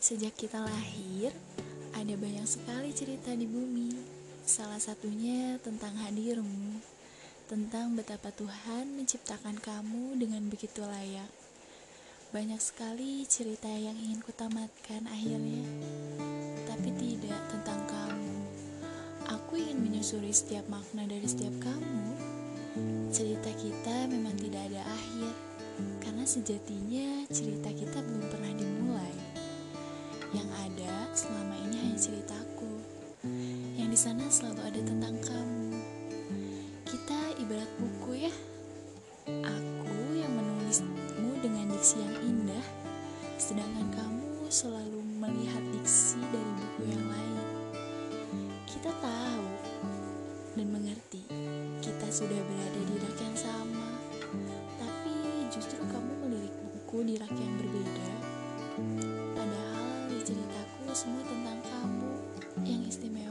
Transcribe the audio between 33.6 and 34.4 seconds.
yang di sana